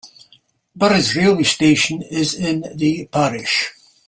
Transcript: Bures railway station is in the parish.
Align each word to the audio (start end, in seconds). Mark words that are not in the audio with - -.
Bures 0.75 1.13
railway 1.15 1.43
station 1.43 2.01
is 2.01 2.33
in 2.33 2.65
the 2.75 3.05
parish. 3.11 3.71